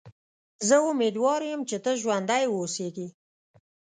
زه 0.67 0.75
امیدوار 0.89 1.41
یم 1.49 1.61
چې 1.69 1.77
ته 1.83 1.91
ژوندی 2.01 2.45
و 2.47 2.53
اوسېږې. 2.61 3.07